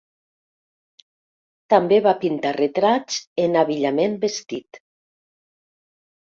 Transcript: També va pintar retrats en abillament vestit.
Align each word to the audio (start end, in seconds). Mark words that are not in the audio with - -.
També 1.73 1.99
va 2.07 2.13
pintar 2.23 2.53
retrats 2.57 3.19
en 3.45 3.59
abillament 3.65 4.17
vestit. 4.25 4.81